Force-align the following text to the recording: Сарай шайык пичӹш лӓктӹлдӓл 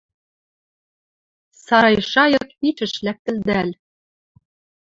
Сарай 1.63 1.97
шайык 2.11 2.47
пичӹш 2.59 2.93
лӓктӹлдӓл 3.05 3.69